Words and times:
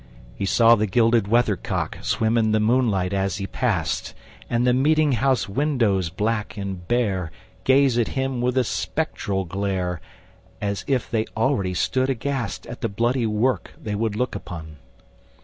He 0.33 0.45
saw 0.47 0.73
the 0.73 0.87
gilded 0.87 1.27
weathercock 1.27 1.99
Swim 2.01 2.35
in 2.35 2.53
the 2.53 2.59
moonlight 2.59 3.13
as 3.13 3.37
he 3.37 3.45
passed, 3.45 4.15
And 4.49 4.65
the 4.65 4.73
meeting 4.73 5.11
house 5.11 5.47
windows, 5.47 6.09
blank 6.09 6.57
and 6.57 6.87
bare, 6.87 7.31
Gaze 7.65 7.99
at 7.99 8.07
him 8.17 8.41
with 8.41 8.57
a 8.57 8.63
spectral 8.63 9.45
glare, 9.45 10.01
As 10.59 10.83
if 10.87 11.07
they 11.11 11.27
already 11.37 11.75
stood 11.75 12.09
aghast 12.09 12.65
At 12.65 12.81
the 12.81 12.89
bloody 12.89 13.27
work 13.27 13.75
they 13.79 13.93
would 13.93 14.15
look 14.15 14.33
upon. 14.33 14.77